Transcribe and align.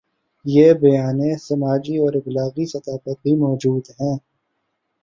یہ 0.45 0.73
بیانیے 0.73 1.35
سماجی 1.37 1.97
اور 1.97 2.13
ابلاغی 2.13 2.65
سطح 2.65 2.97
پر 3.03 3.13
بھی 3.23 3.35
موجود 3.35 3.83
ہیں۔ 3.99 4.17